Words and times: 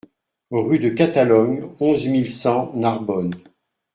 Rue 0.49 0.79
de 0.79 0.89
Catalogne, 0.89 1.59
onze 1.79 2.07
mille 2.07 2.31
cent 2.31 2.73
Narbonne 2.73 3.33